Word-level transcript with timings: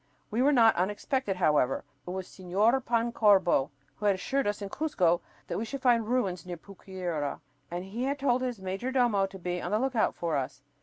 We 0.31 0.41
were 0.41 0.51
not 0.51 0.73
unexpected, 0.77 1.35
however. 1.35 1.83
It 2.07 2.09
was 2.09 2.25
Señor 2.27 2.83
Pancorbo 2.83 3.69
who 3.97 4.07
had 4.07 4.15
assured 4.15 4.47
us 4.47 4.59
in 4.59 4.69
Cuzco 4.71 5.21
that 5.45 5.59
we 5.59 5.63
should 5.63 5.83
find 5.83 6.07
ruins 6.07 6.43
near 6.43 6.57
Pucyura 6.57 7.39
and 7.69 7.85
he 7.85 8.05
had 8.05 8.17
told 8.17 8.41
his 8.41 8.59
major 8.59 8.91
domo 8.91 9.27
to 9.27 9.37
be 9.37 9.61
on 9.61 9.69
the 9.69 9.77
look 9.77 9.95
out 9.95 10.15
for 10.15 10.37
us. 10.37 10.63